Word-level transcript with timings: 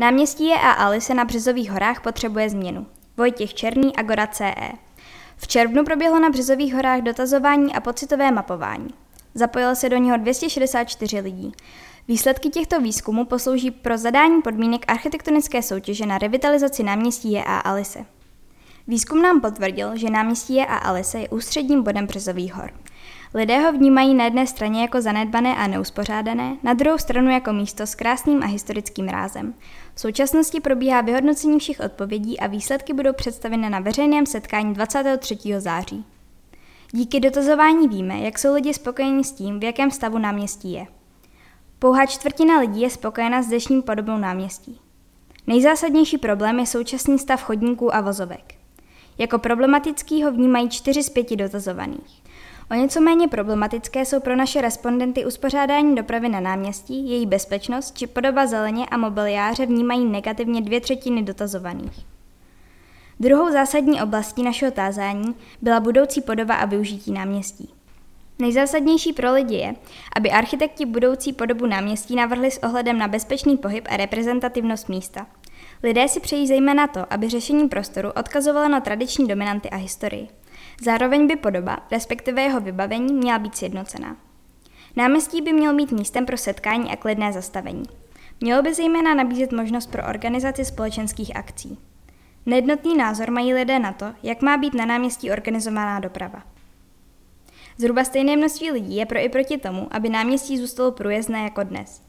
Náměstí 0.00 0.46
je 0.46 0.54
a 0.54 0.70
Alice 0.70 1.14
na 1.14 1.24
Březových 1.24 1.70
horách 1.70 2.00
potřebuje 2.00 2.50
změnu. 2.50 2.86
Vojtěch 3.16 3.54
Černý, 3.54 3.96
Agora 3.96 4.26
CE. 4.26 4.72
V 5.36 5.48
červnu 5.48 5.84
proběhlo 5.84 6.20
na 6.20 6.30
Březových 6.30 6.74
horách 6.74 7.00
dotazování 7.00 7.74
a 7.74 7.80
pocitové 7.80 8.30
mapování. 8.30 8.88
Zapojilo 9.34 9.74
se 9.76 9.88
do 9.88 9.96
něho 9.96 10.16
264 10.16 11.20
lidí. 11.20 11.52
Výsledky 12.08 12.48
těchto 12.48 12.80
výzkumů 12.80 13.24
poslouží 13.24 13.70
pro 13.70 13.98
zadání 13.98 14.42
podmínek 14.42 14.84
architektonické 14.88 15.62
soutěže 15.62 16.06
na 16.06 16.18
revitalizaci 16.18 16.82
náměstí 16.82 17.32
je 17.32 17.44
a 17.44 17.58
Alice. 17.58 18.06
Výzkum 18.90 19.22
nám 19.22 19.40
potvrdil, 19.40 19.96
že 19.96 20.10
náměstí 20.10 20.54
je 20.54 20.66
a 20.66 20.76
Alice 20.76 21.18
je 21.18 21.28
ústředním 21.28 21.82
bodem 21.82 22.06
Březových 22.06 22.54
hor. 22.54 22.70
Lidé 23.34 23.58
ho 23.58 23.72
vnímají 23.72 24.14
na 24.14 24.24
jedné 24.24 24.46
straně 24.46 24.82
jako 24.82 25.00
zanedbané 25.00 25.56
a 25.56 25.66
neuspořádané, 25.66 26.56
na 26.62 26.74
druhou 26.74 26.98
stranu 26.98 27.30
jako 27.30 27.52
místo 27.52 27.86
s 27.86 27.94
krásným 27.94 28.42
a 28.42 28.46
historickým 28.46 29.08
rázem. 29.08 29.54
V 29.94 30.00
současnosti 30.00 30.60
probíhá 30.60 31.00
vyhodnocení 31.00 31.58
všech 31.58 31.80
odpovědí 31.80 32.40
a 32.40 32.46
výsledky 32.46 32.92
budou 32.92 33.12
představeny 33.12 33.70
na 33.70 33.80
veřejném 33.80 34.26
setkání 34.26 34.74
23. 34.74 35.38
září. 35.58 36.04
Díky 36.92 37.20
dotazování 37.20 37.88
víme, 37.88 38.20
jak 38.20 38.38
jsou 38.38 38.54
lidi 38.54 38.74
spokojeni 38.74 39.24
s 39.24 39.32
tím, 39.32 39.60
v 39.60 39.64
jakém 39.64 39.90
stavu 39.90 40.18
náměstí 40.18 40.72
je. 40.72 40.86
Pouhá 41.78 42.06
čtvrtina 42.06 42.60
lidí 42.60 42.80
je 42.80 42.90
spokojena 42.90 43.42
s 43.42 43.46
dnešním 43.46 43.82
podobou 43.82 44.16
náměstí. 44.16 44.80
Nejzásadnější 45.46 46.18
problém 46.18 46.58
je 46.58 46.66
současný 46.66 47.18
stav 47.18 47.42
chodníků 47.42 47.94
a 47.94 48.00
vozovek. 48.00 48.59
Jako 49.20 49.38
problematický 49.38 50.22
ho 50.22 50.32
vnímají 50.32 50.68
čtyři 50.68 51.02
z 51.02 51.08
pěti 51.08 51.36
dotazovaných. 51.36 52.22
O 52.70 52.74
něco 52.74 53.00
méně 53.00 53.28
problematické 53.28 54.04
jsou 54.04 54.20
pro 54.20 54.36
naše 54.36 54.60
respondenty 54.60 55.26
uspořádání 55.26 55.94
dopravy 55.94 56.28
na 56.28 56.40
náměstí, 56.40 57.10
její 57.10 57.26
bezpečnost 57.26 57.98
či 57.98 58.06
podoba 58.06 58.46
zeleně 58.46 58.86
a 58.86 58.96
mobiliáře 58.96 59.66
vnímají 59.66 60.04
negativně 60.04 60.60
dvě 60.60 60.80
třetiny 60.80 61.22
dotazovaných. 61.22 62.06
Druhou 63.20 63.52
zásadní 63.52 64.02
oblastí 64.02 64.42
našeho 64.42 64.72
tázání 64.72 65.34
byla 65.62 65.80
budoucí 65.80 66.20
podoba 66.20 66.54
a 66.54 66.64
využití 66.64 67.12
náměstí. 67.12 67.74
Nejzásadnější 68.38 69.12
pro 69.12 69.32
lidi 69.32 69.54
je, 69.54 69.74
aby 70.16 70.30
architekti 70.30 70.86
budoucí 70.86 71.32
podobu 71.32 71.66
náměstí 71.66 72.16
navrhli 72.16 72.50
s 72.50 72.62
ohledem 72.62 72.98
na 72.98 73.08
bezpečný 73.08 73.56
pohyb 73.56 73.88
a 73.90 73.96
reprezentativnost 73.96 74.88
místa. 74.88 75.26
Lidé 75.82 76.08
si 76.08 76.20
přejí 76.20 76.46
zejména 76.46 76.86
to, 76.86 77.12
aby 77.12 77.28
řešení 77.28 77.68
prostoru 77.68 78.10
odkazovalo 78.10 78.68
na 78.68 78.80
tradiční 78.80 79.28
dominanty 79.28 79.70
a 79.70 79.76
historii. 79.76 80.28
Zároveň 80.82 81.26
by 81.26 81.36
podoba, 81.36 81.78
respektive 81.90 82.42
jeho 82.42 82.60
vybavení, 82.60 83.14
měla 83.14 83.38
být 83.38 83.56
sjednocená. 83.56 84.16
Náměstí 84.96 85.42
by 85.42 85.52
mělo 85.52 85.76
být 85.76 85.92
místem 85.92 86.26
pro 86.26 86.36
setkání 86.36 86.90
a 86.90 86.96
klidné 86.96 87.32
zastavení. 87.32 87.84
Mělo 88.40 88.62
by 88.62 88.74
zejména 88.74 89.14
nabízet 89.14 89.52
možnost 89.52 89.86
pro 89.86 90.08
organizaci 90.08 90.64
společenských 90.64 91.36
akcí. 91.36 91.78
Nejednotný 92.46 92.96
názor 92.96 93.30
mají 93.30 93.54
lidé 93.54 93.78
na 93.78 93.92
to, 93.92 94.06
jak 94.22 94.42
má 94.42 94.56
být 94.56 94.74
na 94.74 94.84
náměstí 94.84 95.30
organizovaná 95.30 96.00
doprava. 96.00 96.42
Zhruba 97.78 98.04
stejné 98.04 98.36
množství 98.36 98.70
lidí 98.70 98.96
je 98.96 99.06
pro 99.06 99.18
i 99.18 99.28
proti 99.28 99.58
tomu, 99.58 99.88
aby 99.90 100.08
náměstí 100.08 100.58
zůstalo 100.58 100.92
průjezdné 100.92 101.42
jako 101.42 101.62
dnes. 101.62 102.02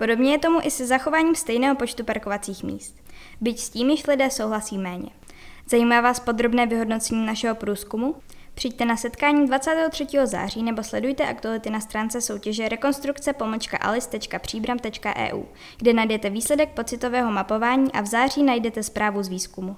Podobně 0.00 0.32
je 0.32 0.38
tomu 0.38 0.58
i 0.62 0.70
se 0.70 0.86
zachováním 0.86 1.34
stejného 1.34 1.76
počtu 1.76 2.04
parkovacích 2.04 2.62
míst. 2.62 2.96
Byť 3.40 3.58
s 3.58 3.70
tím 3.70 3.90
již 3.90 4.06
lidé 4.06 4.30
souhlasí 4.30 4.78
méně. 4.78 5.10
Zajímá 5.70 6.00
vás 6.00 6.20
podrobné 6.20 6.66
vyhodnocení 6.66 7.26
našeho 7.26 7.54
průzkumu? 7.54 8.14
Přijďte 8.54 8.84
na 8.84 8.96
setkání 8.96 9.46
23. 9.46 10.06
září 10.24 10.62
nebo 10.62 10.82
sledujte 10.82 11.26
aktuality 11.26 11.70
na 11.70 11.80
stránce 11.80 12.20
soutěže 12.20 12.68
rekonstrukce 12.68 13.32
alice.příbram.eu, 13.80 15.42
kde 15.78 15.92
najdete 15.92 16.30
výsledek 16.30 16.68
pocitového 16.68 17.30
mapování 17.30 17.92
a 17.92 18.00
v 18.00 18.06
září 18.06 18.42
najdete 18.42 18.82
zprávu 18.82 19.22
z 19.22 19.28
výzkumu. 19.28 19.76